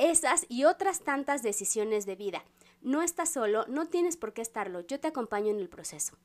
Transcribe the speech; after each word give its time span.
esas 0.00 0.46
y 0.48 0.64
otras 0.64 1.00
tantas 1.00 1.42
decisiones 1.42 2.06
de 2.06 2.16
vida. 2.16 2.42
No 2.80 3.02
estás 3.02 3.30
solo, 3.30 3.66
no 3.68 3.86
tienes 3.86 4.16
por 4.16 4.32
qué 4.32 4.40
estarlo, 4.40 4.80
yo 4.80 4.98
te 4.98 5.08
acompaño 5.08 5.50
en 5.50 5.58
el 5.58 5.68
proceso. 5.68 6.16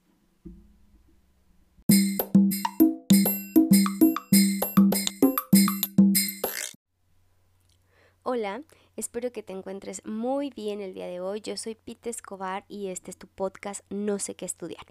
Hola, 8.24 8.64
espero 8.96 9.32
que 9.32 9.44
te 9.44 9.54
encuentres 9.54 10.04
muy 10.06 10.50
bien 10.50 10.80
el 10.82 10.94
día 10.94 11.08
de 11.08 11.20
hoy. 11.20 11.42
Yo 11.42 11.58
soy 11.58 11.76
Pete 11.76 12.10
Escobar 12.10 12.66
y 12.70 12.88
este 12.88 13.12
es 13.12 13.18
tu 13.18 13.28
podcast 13.28 13.82
No 13.90 14.20
sé 14.20 14.36
qué 14.36 14.46
estudiar. 14.46 14.86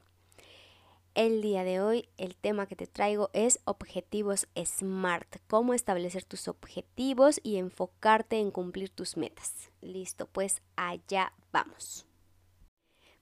El 1.15 1.43
día 1.43 1.63
de 1.63 1.81
hoy 1.81 2.09
el 2.17 2.35
tema 2.35 2.67
que 2.67 2.75
te 2.75 2.89
traigo 2.89 3.31
es 3.35 3.61
objetivos 3.67 4.49
SMART, 4.57 5.37
cómo 5.47 5.73
establecer 5.73 6.25
tus 6.25 6.49
objetivos 6.49 7.39
y 7.45 7.59
enfocarte 7.59 8.41
en 8.41 8.51
cumplir 8.51 8.91
tus 8.91 9.17
metas. 9.17 9.71
Listo, 9.81 10.27
pues 10.27 10.61
allá 10.75 11.33
vamos. 11.53 12.05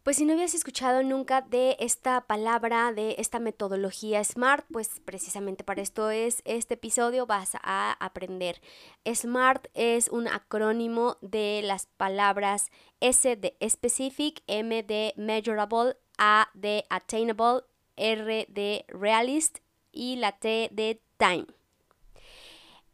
Pues 0.02 0.16
si 0.16 0.24
no 0.24 0.32
habías 0.32 0.54
escuchado 0.54 1.02
nunca 1.02 1.42
de 1.42 1.76
esta 1.80 2.26
palabra, 2.26 2.94
de 2.94 3.16
esta 3.18 3.38
metodología 3.38 4.24
SMART, 4.24 4.64
pues 4.72 5.00
precisamente 5.04 5.62
para 5.62 5.82
esto 5.82 6.10
es 6.10 6.40
este 6.46 6.74
episodio, 6.74 7.27
vas 7.27 7.50
a 7.62 7.92
aprender. 8.00 8.62
SMART 9.04 9.66
es 9.74 10.08
un 10.08 10.28
acrónimo 10.28 11.18
de 11.20 11.60
las 11.62 11.86
palabras 11.98 12.70
S 13.00 13.36
de 13.36 13.54
specific, 13.68 14.42
M 14.46 14.82
de 14.82 15.12
measurable, 15.18 15.98
A 16.16 16.48
de 16.54 16.84
attainable 16.88 17.64
R 17.96 18.46
de 18.48 18.84
realist 18.88 19.58
y 19.92 20.16
la 20.16 20.32
T 20.32 20.68
de 20.72 21.00
time. 21.18 21.46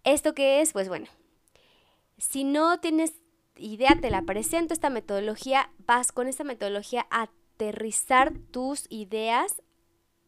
¿Esto 0.04 0.34
qué 0.34 0.60
es? 0.60 0.72
Pues 0.72 0.88
bueno, 0.88 1.06
si 2.16 2.44
no 2.44 2.80
tienes 2.80 3.14
idea, 3.56 3.96
te 4.00 4.10
la 4.10 4.22
presento 4.22 4.74
esta 4.74 4.90
metodología, 4.90 5.70
vas 5.78 6.12
con 6.12 6.28
esta 6.28 6.44
metodología 6.44 7.06
a 7.10 7.22
aterrizar 7.22 8.32
tus 8.50 8.86
ideas 8.88 9.62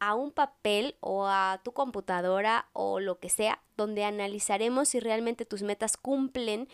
a 0.00 0.14
un 0.14 0.32
papel 0.32 0.96
o 1.00 1.27
a 1.27 1.60
tu 1.62 1.72
computadora 1.72 2.68
o 2.72 3.00
lo 3.00 3.18
que 3.18 3.28
sea, 3.28 3.62
donde 3.77 4.05
analizaremos 4.05 4.88
si 4.88 5.00
realmente 5.00 5.44
tus 5.44 5.62
metas 5.62 5.96
cumplen 5.96 6.68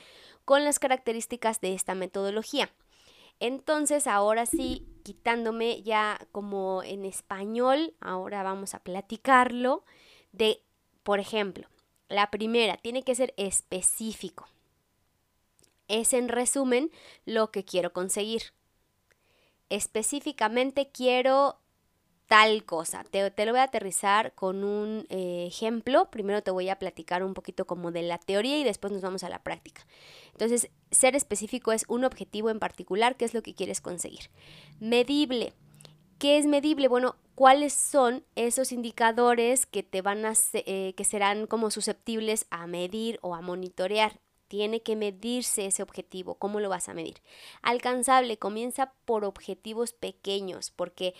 con 0.44 0.64
las 0.64 0.78
características 0.78 1.60
de 1.60 1.74
esta 1.74 1.94
metodología. 1.94 2.70
Entonces, 3.40 4.06
ahora 4.06 4.46
sí, 4.46 4.86
quitándome 5.02 5.82
ya 5.82 6.18
como 6.32 6.82
en 6.82 7.04
español, 7.04 7.94
ahora 8.00 8.42
vamos 8.42 8.74
a 8.74 8.80
platicarlo 8.80 9.84
de, 10.32 10.62
por 11.02 11.20
ejemplo, 11.20 11.68
la 12.08 12.30
primera 12.30 12.76
tiene 12.76 13.02
que 13.02 13.14
ser 13.14 13.34
específico. 13.36 14.48
Es 15.88 16.12
en 16.12 16.28
resumen 16.28 16.90
lo 17.24 17.50
que 17.50 17.64
quiero 17.64 17.92
conseguir. 17.92 18.52
Específicamente 19.68 20.90
quiero 20.90 21.60
tal 22.26 22.64
cosa. 22.64 23.04
Te, 23.04 23.22
lo 23.44 23.52
voy 23.52 23.60
a 23.60 23.64
aterrizar 23.64 24.34
con 24.34 24.64
un 24.64 25.06
eh, 25.08 25.46
ejemplo. 25.46 26.10
Primero 26.10 26.42
te 26.42 26.50
voy 26.50 26.68
a 26.68 26.78
platicar 26.78 27.22
un 27.22 27.34
poquito 27.34 27.66
como 27.66 27.92
de 27.92 28.02
la 28.02 28.18
teoría 28.18 28.58
y 28.58 28.64
después 28.64 28.92
nos 28.92 29.02
vamos 29.02 29.22
a 29.24 29.28
la 29.28 29.42
práctica. 29.42 29.86
Entonces, 30.32 30.70
ser 30.90 31.14
específico 31.14 31.72
es 31.72 31.84
un 31.88 32.04
objetivo 32.04 32.50
en 32.50 32.58
particular, 32.58 33.16
¿qué 33.16 33.24
es 33.24 33.34
lo 33.34 33.42
que 33.42 33.54
quieres 33.54 33.80
conseguir? 33.80 34.30
Medible. 34.80 35.52
¿Qué 36.18 36.38
es 36.38 36.46
medible? 36.46 36.88
Bueno, 36.88 37.16
¿cuáles 37.34 37.72
son 37.74 38.24
esos 38.34 38.72
indicadores 38.72 39.66
que 39.66 39.82
te 39.82 40.02
van 40.02 40.24
a 40.24 40.32
eh, 40.54 40.94
que 40.96 41.04
serán 41.04 41.46
como 41.46 41.70
susceptibles 41.70 42.46
a 42.50 42.66
medir 42.66 43.18
o 43.22 43.34
a 43.34 43.40
monitorear? 43.40 44.18
Tiene 44.48 44.80
que 44.80 44.96
medirse 44.96 45.66
ese 45.66 45.82
objetivo. 45.82 46.36
¿Cómo 46.36 46.60
lo 46.60 46.68
vas 46.68 46.88
a 46.88 46.94
medir? 46.94 47.20
Alcanzable. 47.62 48.38
Comienza 48.38 48.92
por 49.04 49.24
objetivos 49.24 49.92
pequeños, 49.92 50.70
porque 50.70 51.14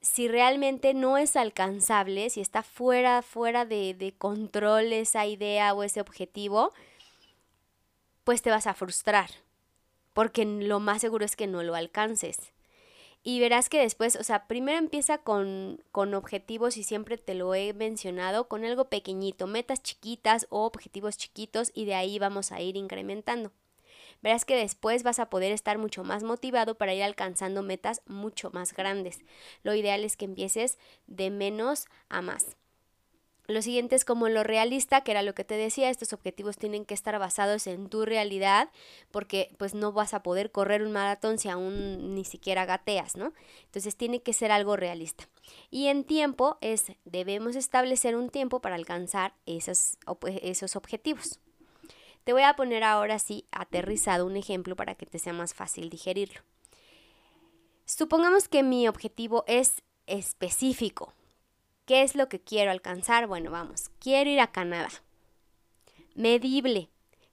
si 0.00 0.28
realmente 0.28 0.94
no 0.94 1.18
es 1.18 1.36
alcanzable, 1.36 2.30
si 2.30 2.40
está 2.40 2.62
fuera, 2.62 3.22
fuera 3.22 3.64
de, 3.64 3.94
de 3.94 4.12
control 4.12 4.92
esa 4.92 5.26
idea 5.26 5.74
o 5.74 5.82
ese 5.82 6.00
objetivo, 6.00 6.72
pues 8.24 8.42
te 8.42 8.50
vas 8.50 8.66
a 8.66 8.74
frustrar, 8.74 9.30
porque 10.14 10.44
lo 10.44 10.80
más 10.80 11.00
seguro 11.00 11.24
es 11.24 11.36
que 11.36 11.46
no 11.46 11.62
lo 11.62 11.74
alcances. 11.74 12.52
Y 13.22 13.38
verás 13.38 13.68
que 13.68 13.78
después, 13.80 14.16
o 14.16 14.24
sea, 14.24 14.46
primero 14.46 14.78
empieza 14.78 15.18
con, 15.18 15.82
con 15.92 16.14
objetivos 16.14 16.78
y 16.78 16.84
siempre 16.84 17.18
te 17.18 17.34
lo 17.34 17.54
he 17.54 17.74
mencionado, 17.74 18.48
con 18.48 18.64
algo 18.64 18.86
pequeñito, 18.86 19.46
metas 19.46 19.82
chiquitas 19.82 20.46
o 20.48 20.64
objetivos 20.64 21.18
chiquitos 21.18 21.70
y 21.74 21.84
de 21.84 21.94
ahí 21.94 22.18
vamos 22.18 22.50
a 22.50 22.62
ir 22.62 22.78
incrementando 22.78 23.52
verás 24.22 24.44
que 24.44 24.56
después 24.56 25.02
vas 25.02 25.18
a 25.18 25.30
poder 25.30 25.52
estar 25.52 25.78
mucho 25.78 26.04
más 26.04 26.22
motivado 26.22 26.76
para 26.76 26.94
ir 26.94 27.02
alcanzando 27.02 27.62
metas 27.62 28.02
mucho 28.06 28.50
más 28.52 28.72
grandes. 28.74 29.20
Lo 29.62 29.74
ideal 29.74 30.04
es 30.04 30.16
que 30.16 30.24
empieces 30.24 30.78
de 31.06 31.30
menos 31.30 31.86
a 32.08 32.22
más. 32.22 32.56
Lo 33.50 33.62
siguiente 33.62 33.96
es 33.96 34.04
como 34.04 34.28
lo 34.28 34.44
realista, 34.44 35.00
que 35.00 35.10
era 35.10 35.22
lo 35.22 35.34
que 35.34 35.42
te 35.42 35.56
decía, 35.56 35.90
estos 35.90 36.12
objetivos 36.12 36.56
tienen 36.56 36.84
que 36.84 36.94
estar 36.94 37.18
basados 37.18 37.66
en 37.66 37.88
tu 37.88 38.04
realidad, 38.04 38.70
porque 39.10 39.52
pues 39.58 39.74
no 39.74 39.90
vas 39.90 40.14
a 40.14 40.22
poder 40.22 40.52
correr 40.52 40.84
un 40.84 40.92
maratón 40.92 41.36
si 41.36 41.48
aún 41.48 42.14
ni 42.14 42.24
siquiera 42.24 42.64
gateas, 42.64 43.16
¿no? 43.16 43.32
Entonces 43.64 43.96
tiene 43.96 44.22
que 44.22 44.34
ser 44.34 44.52
algo 44.52 44.76
realista. 44.76 45.28
Y 45.68 45.88
en 45.88 46.04
tiempo 46.04 46.58
es, 46.60 46.92
debemos 47.04 47.56
establecer 47.56 48.14
un 48.14 48.30
tiempo 48.30 48.60
para 48.60 48.76
alcanzar 48.76 49.34
esos, 49.46 49.96
esos 50.42 50.76
objetivos. 50.76 51.40
Te 52.24 52.32
voy 52.32 52.42
a 52.42 52.54
poner 52.54 52.84
ahora 52.84 53.18
sí 53.18 53.46
aterrizado 53.50 54.26
un 54.26 54.36
ejemplo 54.36 54.76
para 54.76 54.94
que 54.94 55.06
te 55.06 55.18
sea 55.18 55.32
más 55.32 55.54
fácil 55.54 55.90
digerirlo. 55.90 56.40
Supongamos 57.84 58.48
que 58.48 58.62
mi 58.62 58.86
objetivo 58.86 59.44
es 59.46 59.82
específico. 60.06 61.14
¿Qué 61.86 62.02
es 62.02 62.14
lo 62.14 62.28
que 62.28 62.40
quiero 62.40 62.70
alcanzar? 62.70 63.26
Bueno, 63.26 63.50
vamos, 63.50 63.90
quiero 63.98 64.30
ir 64.30 64.40
a 64.40 64.52
Canadá. 64.52 64.90
Medible. 66.14 66.88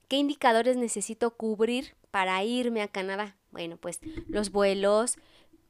¿Qué 0.08 0.16
indicadores 0.16 0.76
necesito 0.76 1.36
cubrir 1.36 1.94
para 2.10 2.42
irme 2.42 2.82
a 2.82 2.88
Canadá? 2.88 3.36
Bueno, 3.50 3.76
pues 3.76 4.00
los 4.26 4.50
vuelos, 4.50 5.16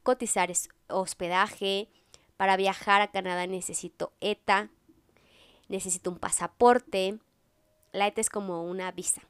cotizar 0.03 0.51
hospedaje. 0.87 1.89
Para 2.37 2.55
viajar 2.55 3.01
a 3.01 3.11
Canadá 3.11 3.45
necesito 3.47 4.13
ETA, 4.21 4.69
necesito 5.67 6.09
un 6.09 6.17
pasaporte, 6.17 7.19
la 7.91 8.07
ETA 8.07 8.21
es 8.21 8.29
como 8.29 8.63
una 8.63 8.91
visa. 8.91 9.21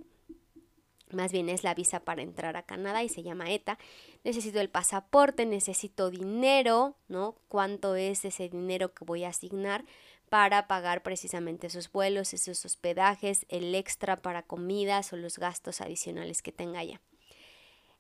Más 1.12 1.32
bien 1.32 1.50
es 1.50 1.64
la 1.64 1.74
visa 1.74 2.02
para 2.02 2.22
entrar 2.22 2.56
a 2.56 2.64
Canadá 2.64 3.04
y 3.04 3.10
se 3.10 3.24
llama 3.24 3.52
ETA. 3.52 3.80
Necesito 4.24 4.60
el 4.60 4.70
pasaporte, 4.70 5.46
necesito 5.46 6.12
dinero, 6.12 6.98
¿no? 7.08 7.36
¿Cuánto 7.48 7.96
es 7.96 8.26
ese 8.26 8.48
dinero 8.48 8.94
que 8.94 9.06
voy 9.06 9.24
a 9.24 9.30
asignar 9.30 9.86
para 10.30 10.68
pagar 10.68 11.02
precisamente 11.02 11.68
esos 11.68 11.92
vuelos, 11.92 12.34
esos 12.34 12.64
hospedajes, 12.64 13.48
el 13.50 13.74
extra 13.74 14.18
para 14.18 14.44
comidas 14.44 15.12
o 15.12 15.18
los 15.18 15.40
gastos 15.40 15.82
adicionales 15.82 16.44
que 16.44 16.52
tenga 16.52 16.84
ya? 16.84 17.02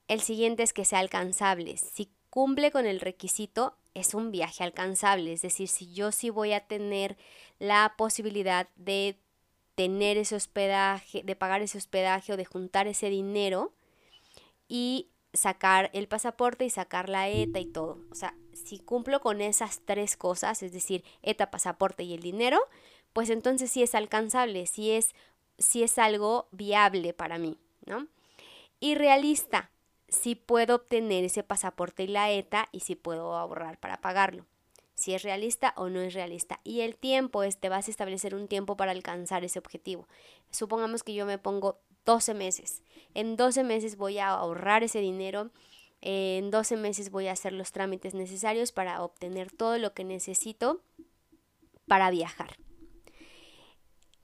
El 0.07 0.21
siguiente 0.21 0.62
es 0.62 0.73
que 0.73 0.85
sea 0.85 1.00
alcanzable. 1.00 1.77
Si 1.77 2.12
cumple 2.29 2.71
con 2.71 2.85
el 2.85 3.00
requisito, 3.00 3.75
es 3.95 4.13
un 4.13 4.31
viaje 4.31 4.63
alcanzable. 4.63 5.33
Es 5.33 5.41
decir, 5.41 5.67
si 5.67 5.94
yo 5.94 6.12
sí 6.12 6.29
voy 6.29 6.53
a 6.53 6.67
tener 6.67 7.17
la 7.57 7.95
posibilidad 7.97 8.69
de 8.75 9.17
tener 9.79 10.17
ese 10.17 10.35
hospedaje, 10.35 11.23
de 11.23 11.35
pagar 11.37 11.61
ese 11.61 11.77
hospedaje 11.77 12.33
o 12.33 12.35
de 12.35 12.43
juntar 12.43 12.87
ese 12.87 13.09
dinero 13.09 13.71
y 14.67 15.07
sacar 15.31 15.89
el 15.93 16.09
pasaporte 16.09 16.65
y 16.65 16.69
sacar 16.69 17.07
la 17.07 17.29
ETA 17.29 17.61
y 17.61 17.65
todo. 17.65 17.97
O 18.11 18.15
sea, 18.15 18.35
si 18.51 18.79
cumplo 18.79 19.21
con 19.21 19.39
esas 19.39 19.79
tres 19.85 20.17
cosas, 20.17 20.63
es 20.63 20.73
decir, 20.73 21.05
ETA, 21.21 21.49
pasaporte 21.49 22.03
y 22.03 22.13
el 22.13 22.21
dinero, 22.21 22.59
pues 23.13 23.29
entonces 23.29 23.71
sí 23.71 23.81
es 23.81 23.95
alcanzable, 23.95 24.67
sí 24.67 24.91
es, 24.91 25.15
sí 25.57 25.81
es 25.81 25.97
algo 25.97 26.49
viable 26.51 27.13
para 27.13 27.37
mí, 27.37 27.57
¿no? 27.85 28.05
Y 28.81 28.95
realista, 28.95 29.71
si 30.09 30.35
puedo 30.35 30.75
obtener 30.75 31.23
ese 31.23 31.43
pasaporte 31.43 32.03
y 32.03 32.07
la 32.07 32.29
ETA 32.29 32.67
y 32.73 32.81
si 32.81 32.95
puedo 32.95 33.37
ahorrar 33.37 33.79
para 33.79 34.01
pagarlo 34.01 34.45
si 35.00 35.13
es 35.13 35.24
realista 35.24 35.74
o 35.78 35.88
no 35.88 36.01
es 36.01 36.13
realista. 36.13 36.60
Y 36.66 36.81
el 36.81 36.98
tiempo 36.98 37.44
es, 37.44 37.57
te 37.57 37.69
vas 37.69 37.88
a 37.88 37.92
establecer 37.92 38.36
un 38.36 38.50
tiempo 38.50 38.75
para 38.75 38.92
alcanzar 38.92 39.46
ese 39.46 39.57
objetivo. 39.57 40.10
Supongamos 40.51 41.04
que 41.04 41.13
yo 41.13 41.25
me 41.25 41.38
pongo 41.38 41.80
12 42.04 42.34
meses. 42.34 42.84
En 43.13 43.38
12 43.38 43.63
meses 43.63 43.96
voy 43.96 44.19
a 44.19 44.28
ahorrar 44.28 44.84
ese 44.84 45.00
dinero. 45.00 45.51
En 46.01 46.51
12 46.51 46.75
meses 46.75 47.12
voy 47.12 47.28
a 47.28 47.31
hacer 47.31 47.54
los 47.54 47.72
trámites 47.72 48.13
necesarios 48.13 48.74
para 48.74 49.01
obtener 49.01 49.50
todo 49.54 49.78
lo 49.78 49.94
que 49.94 50.04
necesito 50.04 50.81
para 51.88 52.12
viajar. 52.12 52.57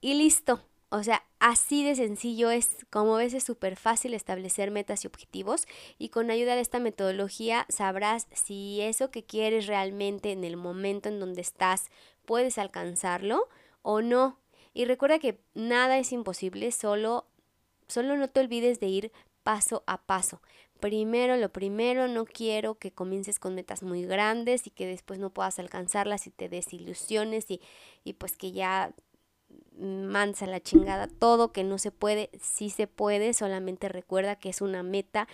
Y 0.02 0.16
listo. 0.16 0.60
O 0.90 1.04
sea, 1.04 1.24
así 1.40 1.84
de 1.84 1.96
sencillo 1.96 2.52
es, 2.52 2.86
como 2.90 3.16
ves, 3.16 3.34
es 3.34 3.44
súper 3.44 3.76
fácil 3.76 4.14
establecer 4.14 4.72
metas 4.72 5.04
y 5.04 5.08
objetivos 5.08 5.66
y 5.98 6.10
con 6.10 6.30
ayuda 6.30 6.56
de 6.56 6.62
esta 6.62 6.80
metodología 6.80 7.66
sabrás 7.70 8.28
si 8.32 8.82
eso 8.82 9.10
que 9.10 9.24
quieres 9.24 9.68
realmente 9.68 10.32
en 10.32 10.44
el 10.44 10.58
momento 10.58 11.10
en 11.10 11.20
donde 11.20 11.42
estás 11.42 11.90
puedes 12.26 12.58
alcanzarlo 12.58 13.48
o 13.82 14.02
no. 14.02 14.40
Y 14.74 14.86
recuerda 14.86 15.20
que 15.20 15.40
nada 15.54 15.98
es 15.98 16.12
imposible, 16.12 16.72
solo, 16.72 17.26
solo 17.88 18.16
no 18.18 18.30
te 18.30 18.42
olvides 18.42 18.80
de 18.80 18.88
ir 18.88 19.12
paso 19.44 19.84
a 19.88 20.02
paso. 20.02 20.42
Primero, 20.80 21.38
lo 21.38 21.50
primero, 21.50 22.08
no 22.08 22.26
quiero 22.26 22.76
que 22.76 22.92
comiences 22.92 23.40
con 23.40 23.56
metas 23.56 23.82
muy 23.82 24.04
grandes 24.06 24.68
y 24.68 24.72
que 24.72 24.86
después 24.86 25.20
no 25.20 25.30
puedas 25.30 25.58
alcanzarlas 25.60 26.28
y 26.28 26.32
te 26.32 26.50
desilusiones 26.50 27.50
y, 27.50 27.62
y 28.04 28.14
pues 28.14 28.36
que 28.36 28.52
ya 28.52 28.94
mansa 29.80 30.46
la 30.48 30.62
chingada 30.62 31.08
todo, 31.08 31.52
que 31.52 31.64
no 31.64 31.78
se 31.78 31.92
puede, 31.92 32.30
sí 32.42 32.70
se 32.70 32.88
puede, 32.88 33.34
solamente 33.34 33.90
recuerda 33.90 34.36
que 34.36 34.50
es 34.50 34.62
una 34.62 34.84
meta 34.84 35.28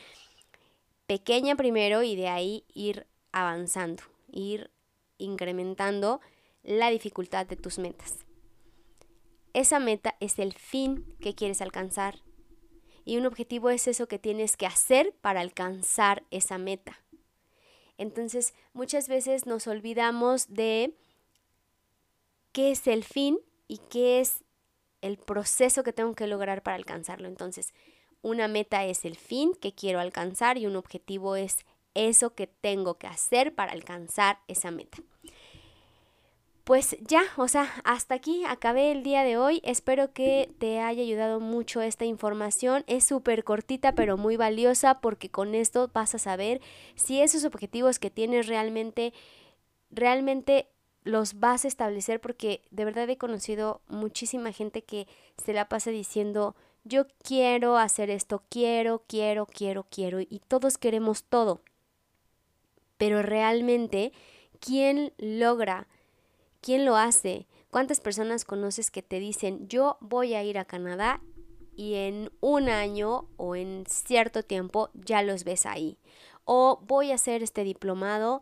pequeña 1.08 1.56
primero 1.56 2.04
y 2.04 2.16
de 2.16 2.28
ahí 2.28 2.66
ir 2.74 3.08
avanzando, 3.32 4.04
ir 4.32 4.72
incrementando 5.18 6.22
la 6.64 6.90
dificultad 6.90 7.46
de 7.46 7.56
tus 7.56 7.80
metas. 7.80 8.26
Esa 9.54 9.80
meta 9.80 10.16
es 10.20 10.40
el 10.40 10.54
fin 10.54 11.06
que 11.20 11.36
quieres 11.36 11.62
alcanzar 11.62 12.20
y 13.04 13.18
un 13.18 13.26
objetivo 13.26 13.70
es 13.70 13.88
eso 13.88 14.08
que 14.08 14.20
tienes 14.20 14.58
que 14.58 14.66
hacer 14.66 15.14
para 15.22 15.42
alcanzar 15.42 16.24
esa 16.32 16.58
meta. 16.58 17.04
Entonces, 17.98 18.54
muchas 18.74 19.08
veces 19.08 19.46
nos 19.46 19.68
olvidamos 19.68 20.54
de 20.54 20.96
qué 22.52 22.72
es 22.72 22.88
el 22.88 23.04
fin 23.04 23.38
y 23.72 23.78
qué 23.90 24.20
es 24.20 24.44
el 25.00 25.18
proceso 25.18 25.82
que 25.82 25.94
tengo 25.94 26.14
que 26.14 26.28
lograr 26.28 26.62
para 26.62 26.76
alcanzarlo. 26.76 27.30
Entonces, 27.30 27.74
una 28.22 28.50
meta 28.50 28.84
es 28.84 29.06
el 29.06 29.16
fin 29.16 29.54
que 29.54 29.74
quiero 29.74 30.02
alcanzar 30.02 30.58
y 30.58 30.66
un 30.68 30.76
objetivo 30.76 31.38
es 31.38 31.60
eso 31.94 32.36
que 32.36 32.48
tengo 32.48 32.98
que 32.98 33.08
hacer 33.08 33.56
para 33.56 33.72
alcanzar 33.72 34.40
esa 34.50 34.72
meta. 34.72 34.98
Pues 36.66 36.98
ya, 37.00 37.24
o 37.38 37.48
sea, 37.48 37.72
hasta 37.86 38.16
aquí 38.16 38.44
acabé 38.44 38.92
el 38.92 39.04
día 39.04 39.24
de 39.24 39.38
hoy. 39.38 39.62
Espero 39.64 40.12
que 40.12 40.54
te 40.60 40.82
haya 40.82 41.02
ayudado 41.02 41.40
mucho 41.40 41.80
esta 41.82 42.04
información. 42.04 42.84
Es 42.88 43.06
súper 43.06 43.46
cortita 43.46 43.96
pero 43.96 44.18
muy 44.18 44.36
valiosa 44.36 45.00
porque 45.00 45.30
con 45.30 45.56
esto 45.56 45.90
vas 45.94 46.14
a 46.14 46.20
saber 46.20 46.60
si 46.96 47.22
esos 47.22 47.46
objetivos 47.46 48.00
que 48.00 48.10
tienes 48.10 48.48
realmente, 48.48 49.14
realmente 49.92 50.68
los 51.04 51.40
vas 51.40 51.66
a 51.66 51.68
establecer 51.68 52.22
porque 52.22 52.62
de 52.72 52.86
verdad 52.86 53.10
he 53.10 53.18
conocido 53.18 53.82
muchísima 53.88 54.52
gente 54.52 54.84
que 54.84 55.08
se 55.38 55.54
la 55.54 55.68
pasa 55.68 55.90
diciendo 55.92 56.56
yo 56.84 57.06
quiero 57.24 57.78
hacer 57.78 58.10
esto, 58.10 58.44
quiero, 58.50 59.04
quiero, 59.08 59.46
quiero, 59.46 59.86
quiero 59.90 60.20
y 60.20 60.42
todos 60.48 60.78
queremos 60.78 61.24
todo. 61.24 61.62
Pero 62.98 63.22
realmente, 63.22 64.14
¿quién 64.60 65.14
logra? 65.18 65.88
¿Quién 66.60 66.86
lo 66.86 66.96
hace? 66.96 67.48
¿Cuántas 67.70 68.00
personas 68.00 68.46
conoces 68.46 68.92
que 68.92 69.02
te 69.02 69.20
dicen 69.20 69.68
yo 69.68 69.98
voy 70.02 70.34
a 70.34 70.44
ir 70.44 70.58
a 70.58 70.66
Canadá 70.66 71.22
y 71.76 71.96
en 71.96 72.32
un 72.42 72.70
año 72.70 73.28
o 73.38 73.56
en 73.56 73.86
cierto 73.88 74.44
tiempo 74.44 74.90
ya 74.94 75.24
los 75.24 75.44
ves 75.44 75.66
ahí? 75.66 75.98
O 76.46 76.82
voy 76.86 77.12
a 77.12 77.16
hacer 77.16 77.44
este 77.44 77.64
diplomado 77.64 78.42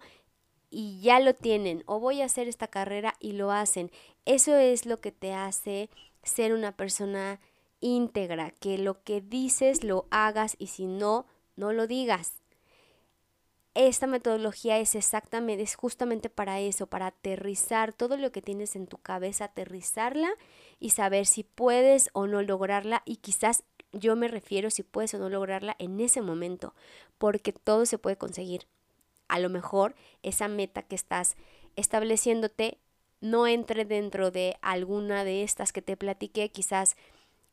y 0.70 1.02
ya 1.02 1.20
lo 1.20 1.34
tienen 1.34 1.84
o 1.86 2.00
voy 2.00 2.22
a 2.22 2.26
hacer 2.26 2.48
esta 2.48 2.68
carrera 2.68 3.16
y 3.20 3.34
lo 3.34 3.52
hacen. 3.52 3.92
Eso 4.26 4.56
es 4.56 4.86
lo 4.86 5.00
que 5.00 5.12
te 5.12 5.34
hace 5.34 5.90
ser 6.24 6.54
una 6.54 6.72
persona 6.72 7.40
íntegra, 7.80 8.52
que 8.52 8.78
lo 8.78 9.04
que 9.04 9.22
dices 9.22 9.84
lo 9.84 10.06
hagas 10.12 10.56
y 10.60 10.68
si 10.68 10.86
no, 10.86 11.26
no 11.56 11.74
lo 11.74 11.88
digas. 11.88 12.34
Esta 13.76 14.08
metodología 14.08 14.80
es 14.80 14.96
exactamente, 14.96 15.64
es 15.64 15.76
justamente 15.76 16.30
para 16.30 16.60
eso, 16.60 16.88
para 16.88 17.08
aterrizar 17.08 17.94
todo 17.94 18.18
lo 18.18 18.32
que 18.32 18.42
tienes 18.42 18.76
en 18.76 18.88
tu 18.88 18.98
cabeza, 18.98 19.46
aterrizarla 19.46 20.30
y 20.80 20.90
saber 20.90 21.26
si 21.26 21.44
puedes 21.44 22.10
o 22.14 22.28
no 22.28 22.42
lograrla 22.42 23.04
y 23.06 23.18
quizás 23.18 23.64
yo 23.92 24.16
me 24.16 24.28
refiero 24.28 24.70
si 24.70 24.84
puedes 24.84 25.14
o 25.14 25.20
no 25.20 25.30
lograrla 25.30 25.76
en 25.80 26.00
ese 26.00 26.22
momento, 26.22 26.74
porque 27.18 27.54
todo 27.54 27.86
se 27.86 27.98
puede 27.98 28.18
conseguir 28.18 28.68
a 29.30 29.40
lo 29.40 29.50
mejor 29.50 29.96
esa 30.24 30.48
meta 30.48 30.84
que 30.84 30.96
estás 30.96 31.38
estableciéndote 31.76 32.78
no 33.22 33.48
entre 33.48 33.86
dentro 33.86 34.32
de 34.32 34.58
alguna 34.62 35.24
de 35.24 35.44
estas 35.44 35.72
que 35.74 35.82
te 35.82 35.98
platiqué, 35.98 36.50
quizás 36.50 36.98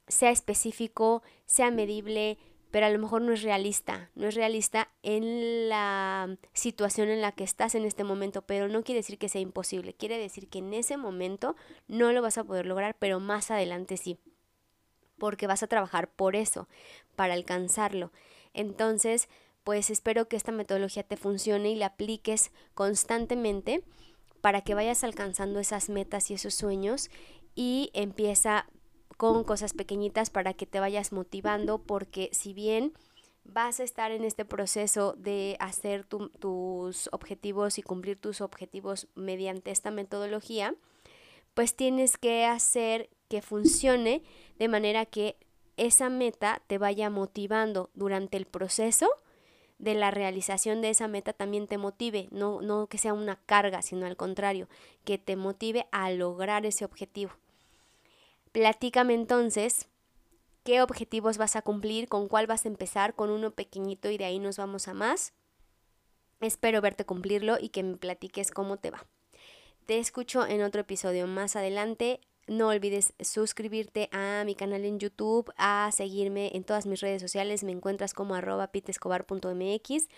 sea 0.08 0.31
específico, 0.31 1.23
sea 1.46 1.70
medible, 1.70 2.38
pero 2.70 2.87
a 2.87 2.90
lo 2.90 2.99
mejor 2.99 3.23
no 3.23 3.32
es 3.32 3.43
realista, 3.43 4.11
no 4.14 4.28
es 4.28 4.34
realista 4.34 4.90
en 5.02 5.69
la 5.69 6.37
situación 6.52 7.08
en 7.08 7.20
la 7.20 7.32
que 7.32 7.44
estás 7.44 7.75
en 7.75 7.84
este 7.84 8.05
momento, 8.05 8.43
pero 8.43 8.69
no 8.69 8.82
quiere 8.82 9.00
decir 9.00 9.19
que 9.19 9.28
sea 9.28 9.40
imposible, 9.40 9.94
quiere 9.94 10.19
decir 10.19 10.49
que 10.49 10.58
en 10.58 10.75
ese 10.75 10.96
momento 10.96 11.56
no 11.88 12.12
lo 12.12 12.23
vas 12.23 12.38
a 12.38 12.44
poder 12.44 12.67
lograr, 12.67 12.96
pero 12.99 13.19
más 13.20 13.50
adelante 13.50 13.96
sí, 13.96 14.19
porque 15.19 15.46
vas 15.46 15.62
a 15.62 15.69
trabajar 15.69 16.11
por 16.11 16.37
eso, 16.37 16.69
para 17.17 17.34
alcanzarlo. 17.34 18.12
Entonces, 18.52 19.28
pues 19.67 19.91
espero 19.91 20.29
que 20.29 20.37
esta 20.37 20.53
metodología 20.53 21.03
te 21.03 21.17
funcione 21.17 21.71
y 21.71 21.75
la 21.75 21.87
apliques 21.87 22.53
constantemente 22.75 23.83
para 24.41 24.61
que 24.61 24.75
vayas 24.75 25.03
alcanzando 25.03 25.59
esas 25.59 25.89
metas 25.89 26.31
y 26.31 26.35
esos 26.35 26.55
sueños 26.55 27.11
y 27.57 27.91
empieza 27.93 28.69
con 29.17 29.43
cosas 29.43 29.73
pequeñitas 29.73 30.31
para 30.31 30.55
que 30.55 30.67
te 30.67 30.79
vayas 30.79 31.11
motivando 31.11 31.79
porque 31.79 32.31
si 32.33 32.55
bien 32.55 32.93
vas 33.43 33.81
a 33.81 33.83
estar 33.83 34.13
en 34.13 34.23
este 34.23 34.45
proceso 34.45 35.15
de 35.19 35.57
hacer 35.59 36.05
tus 36.05 37.09
objetivos 37.11 37.79
y 37.79 37.83
cumplir 37.83 38.21
tus 38.21 38.41
objetivos 38.41 39.09
mediante 39.17 39.73
esta 39.73 39.91
metodología, 39.91 40.77
pues 41.55 41.75
tienes 41.75 42.19
que 42.19 42.45
hacer 42.45 43.11
que 43.27 43.43
funcione 43.43 44.23
de 44.61 44.69
manera 44.69 45.07
que 45.07 45.37
esa 45.77 46.09
meta 46.09 46.62
te 46.69 46.79
vaya 46.79 47.11
motivando 47.11 47.91
durante 47.95 48.37
el 48.37 48.47
proceso 48.47 49.09
de 49.78 49.95
la 49.95 50.11
realización 50.11 50.80
de 50.80 50.90
esa 50.90 51.09
meta 51.09 51.33
también 51.33 51.66
te 51.66 51.78
motive, 51.78 52.28
no, 52.30 52.61
no 52.61 52.87
que 52.87 52.99
sea 52.99 53.12
una 53.12 53.37
carga, 53.47 53.83
sino 53.83 54.06
al 54.06 54.16
contrario, 54.16 54.68
que 55.04 55.18
te 55.18 55.37
motive 55.37 55.87
a 55.92 56.11
lograr 56.11 56.64
ese 56.66 56.85
objetivo. 56.85 57.33
Platícame 58.52 59.14
entonces 59.14 59.88
qué 60.64 60.83
objetivos 60.83 61.38
vas 61.38 61.56
a 61.56 61.62
cumplir, 61.62 62.09
con 62.09 62.26
cuál 62.28 62.47
vas 62.47 62.64
a 62.64 62.68
empezar, 62.68 63.14
con 63.14 63.30
uno 63.30 63.50
pequeñito 63.50 64.11
y 64.11 64.18
de 64.18 64.25
ahí 64.25 64.38
nos 64.38 64.56
vamos 64.56 64.88
a 64.88 64.95
más. 64.95 65.35
Espero 66.40 66.80
verte 66.80 67.04
cumplirlo 67.04 67.56
y 67.61 67.68
que 67.68 67.83
me 67.83 67.97
platiques 67.97 68.50
cómo 68.50 68.76
te 68.76 68.90
va. 68.90 69.06
Te 69.87 69.99
escucho 69.99 70.47
en 70.47 70.62
otro 70.62 70.80
episodio 70.80 71.26
más 71.26 71.54
adelante. 71.54 72.21
No 72.47 72.69
olvides 72.69 73.12
suscribirte 73.21 74.09
a 74.12 74.45
mi 74.45 74.55
canal 74.55 74.85
en 74.85 75.00
YouTube, 75.00 75.53
a 75.57 75.91
seguirme 75.93 76.53
en 76.55 76.65
todas 76.65 76.87
mis 76.87 77.00
redes 77.00 77.21
sociales. 77.21 77.65
Me 77.65 77.73
encuentras 77.73 78.15
como 78.15 78.35
arroba 78.35 78.69
pitescobar.mx, 78.69 80.09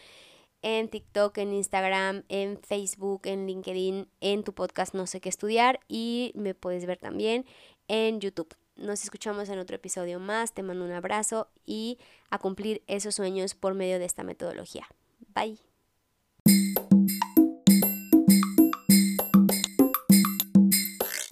en 0.60 0.88
TikTok, 0.88 1.38
en 1.38 1.54
Instagram, 1.54 2.24
en 2.28 2.58
Facebook, 2.60 3.22
en 3.24 3.46
LinkedIn, 3.46 4.08
en 4.20 4.44
tu 4.44 4.52
podcast 4.54 4.94
No 4.94 5.06
sé 5.06 5.20
qué 5.20 5.28
estudiar 5.28 5.80
y 5.88 6.32
me 6.34 6.54
puedes 6.54 6.84
ver 6.84 6.98
también 6.98 7.46
en 7.86 8.20
YouTube. 8.20 8.54
Nos 8.76 9.02
escuchamos 9.02 9.48
en 9.48 9.58
otro 9.58 9.76
episodio 9.76 10.20
más. 10.20 10.52
Te 10.52 10.62
mando 10.62 10.84
un 10.84 10.92
abrazo 10.92 11.48
y 11.64 11.98
a 12.30 12.38
cumplir 12.38 12.82
esos 12.86 13.14
sueños 13.14 13.54
por 13.54 13.74
medio 13.74 13.98
de 13.98 14.04
esta 14.04 14.22
metodología. 14.22 14.86
Bye. 15.34 15.67